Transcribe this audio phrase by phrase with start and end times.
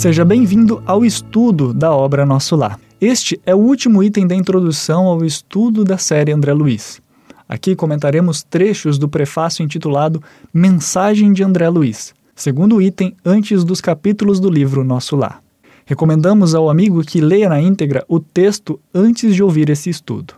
[0.00, 2.80] Seja bem-vindo ao estudo da obra Nosso Lar.
[2.98, 7.02] Este é o último item da introdução ao estudo da série André Luiz.
[7.46, 10.22] Aqui comentaremos trechos do prefácio intitulado
[10.54, 15.42] Mensagem de André Luiz, segundo item antes dos capítulos do livro Nosso Lar.
[15.84, 20.32] Recomendamos ao amigo que leia na íntegra o texto antes de ouvir esse estudo.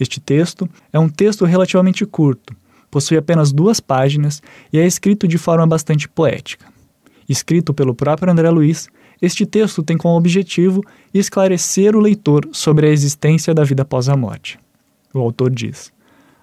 [0.00, 2.52] Este texto é um texto relativamente curto,
[2.90, 4.42] possui apenas duas páginas
[4.72, 6.77] e é escrito de forma bastante poética.
[7.28, 8.88] Escrito pelo próprio André Luiz,
[9.20, 10.82] este texto tem como objetivo
[11.12, 14.58] esclarecer o leitor sobre a existência da vida após a morte.
[15.12, 15.92] O autor diz: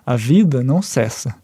[0.05, 1.35] A vida não cessa.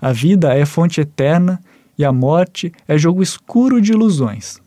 [0.00, 1.60] A vida é fonte eterna
[1.96, 4.58] e a morte é jogo escuro de ilusões.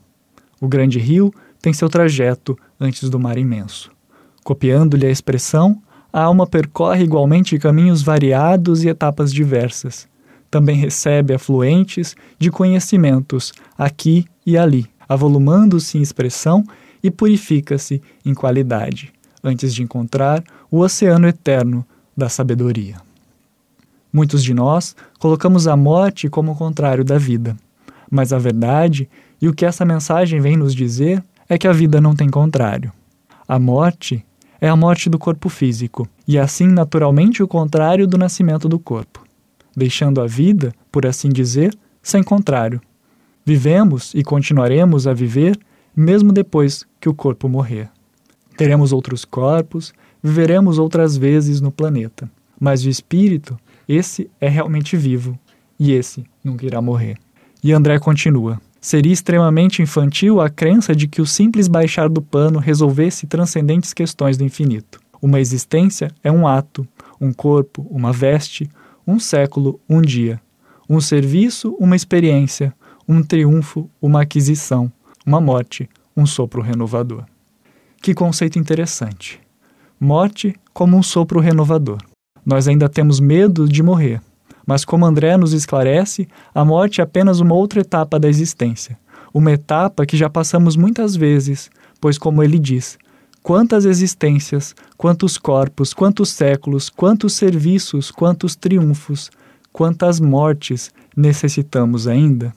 [0.60, 3.90] O grande rio tem seu trajeto antes do mar imenso.
[4.42, 10.06] Copiando-lhe a expressão, a alma percorre igualmente caminhos variados e etapas diversas.
[10.54, 16.62] Também recebe afluentes de conhecimentos aqui e ali, avolumando-se em expressão
[17.02, 21.84] e purifica-se em qualidade, antes de encontrar o oceano eterno
[22.16, 22.98] da sabedoria.
[24.12, 27.56] Muitos de nós colocamos a morte como o contrário da vida,
[28.08, 29.10] mas a verdade
[29.42, 32.92] e o que essa mensagem vem nos dizer é que a vida não tem contrário.
[33.48, 34.24] A morte
[34.60, 39.23] é a morte do corpo físico, e assim naturalmente o contrário do nascimento do corpo,
[39.76, 42.80] deixando a vida, por assim dizer, sem contrário.
[43.44, 45.58] Vivemos e continuaremos a viver
[45.96, 47.88] mesmo depois que o corpo morrer.
[48.56, 53.58] Teremos outros corpos, viveremos outras vezes no planeta, mas o espírito,
[53.88, 55.38] esse é realmente vivo
[55.78, 57.16] e esse nunca irá morrer.
[57.62, 62.58] E André continua: Seria extremamente infantil a crença de que o simples baixar do pano
[62.58, 65.00] resolvesse transcendentes questões do infinito.
[65.20, 66.86] Uma existência é um ato,
[67.20, 68.68] um corpo, uma veste,
[69.06, 70.40] um século, um dia.
[70.88, 72.74] Um serviço, uma experiência,
[73.08, 74.90] um triunfo, uma aquisição,
[75.24, 77.24] uma morte, um sopro renovador.
[78.02, 79.40] Que conceito interessante.
[79.98, 81.98] Morte como um sopro renovador.
[82.44, 84.20] Nós ainda temos medo de morrer,
[84.66, 88.98] mas, como André nos esclarece, a morte é apenas uma outra etapa da existência.
[89.32, 91.70] Uma etapa que já passamos muitas vezes,
[92.00, 92.98] pois, como ele diz,
[93.44, 99.30] quantas existências, quantos corpos, quantos séculos, quantos serviços, quantos triunfos,
[99.70, 102.54] quantas mortes necessitamos ainda?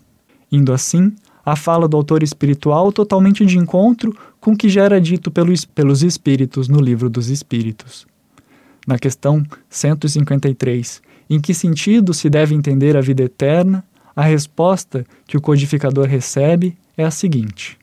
[0.49, 1.13] Indo assim,
[1.45, 6.03] a fala do autor espiritual totalmente de encontro com o que já era dito pelos,
[6.03, 8.07] Espíritos no Livro dos Espíritos.
[8.87, 13.83] Na questão 153, em que sentido se deve entender a vida eterna?
[14.15, 17.77] A resposta que o codificador recebe é a seguinte: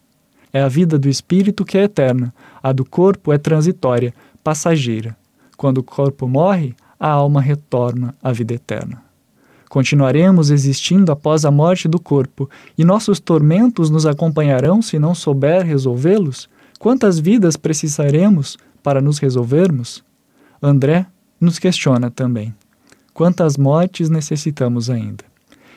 [0.55, 2.33] é a vida do espírito que é eterna,
[2.63, 5.15] a do corpo é transitória, passageira.
[5.57, 9.03] Quando o corpo morre, a alma retorna à vida eterna.
[9.69, 12.49] Continuaremos existindo após a morte do corpo,
[12.79, 16.49] e nossos tormentos nos acompanharão se não souber resolvê-los?
[16.79, 20.03] Quantas vidas precisaremos para nos resolvermos?
[20.63, 21.05] André
[21.39, 22.55] nos questiona também
[23.15, 25.25] quantas mortes necessitamos ainda.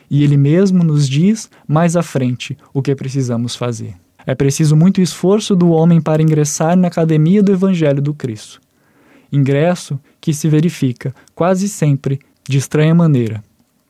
[0.10, 3.96] E ele mesmo nos diz mais à frente o que precisamos fazer.
[4.28, 8.60] É preciso muito esforço do homem para ingressar na academia do Evangelho do Cristo.
[9.32, 13.42] Ingresso que se verifica quase sempre de estranha maneira.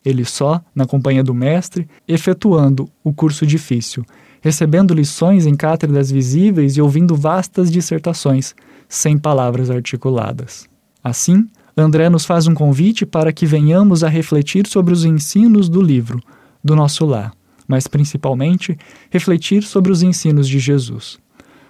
[0.06, 4.06] Ele só, na companhia do Mestre, efetuando o curso difícil,
[4.40, 8.54] recebendo lições em cátedras visíveis e ouvindo vastas dissertações,
[8.88, 10.70] sem palavras articuladas.
[11.04, 15.82] Assim, André nos faz um convite para que venhamos a refletir sobre os ensinos do
[15.82, 16.22] livro,
[16.64, 17.34] do nosso lar,
[17.68, 18.78] mas principalmente
[19.10, 21.20] refletir sobre os ensinos de Jesus.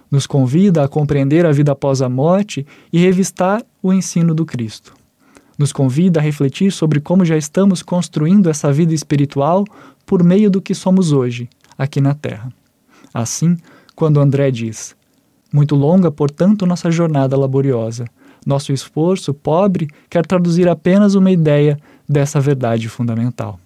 [0.10, 4.94] Nos convida a compreender a vida após a morte e revistar o ensino do Cristo.
[5.58, 9.66] Nos convida a refletir sobre como já estamos construindo essa vida espiritual
[10.06, 12.54] por meio do que somos hoje, aqui na Terra.
[13.14, 13.58] Assim,
[13.96, 14.96] quando André diz:
[15.52, 18.06] Muito longa, portanto, nossa jornada laboriosa
[18.48, 21.78] nosso esforço pobre quer traduzir apenas uma ideia
[22.08, 23.60] dessa verdade fundamental.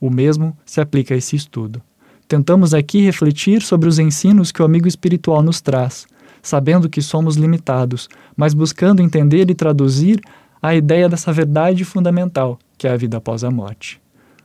[0.00, 1.82] O mesmo se aplica a esse estudo.
[2.26, 6.06] Tentamos aqui refletir sobre os ensinos que o amigo espiritual nos traz,
[6.42, 10.20] sabendo que somos limitados, mas buscando entender e traduzir
[10.60, 14.00] a ideia dessa verdade fundamental, que é a vida após a morte.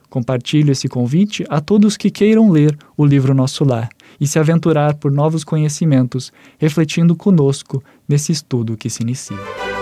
[0.08, 3.88] Compartilho esse convite a todos que queiram ler o livro Nosso Lar
[4.20, 9.73] e se aventurar por novos conhecimentos, refletindo conosco nesse estudo que se inicia.